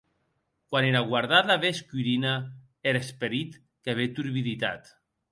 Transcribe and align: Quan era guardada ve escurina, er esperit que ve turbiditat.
Quan 0.69 0.85
era 0.91 1.01
guardada 1.09 1.57
ve 1.65 1.69
escurina, 1.73 2.31
er 2.91 2.93
esperit 2.99 3.59
que 3.89 3.95
ve 4.01 4.07
turbiditat. 4.21 4.91